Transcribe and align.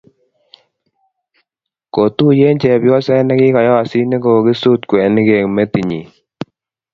kotuyien 1.93 2.57
chepyose 2.61 3.13
ni 3.23 3.33
kikoyosit 3.39 4.07
nekokisut 4.09 4.81
kwenik 4.89 5.29
eng' 5.37 5.53
metit 5.55 5.85
nyin. 5.89 6.07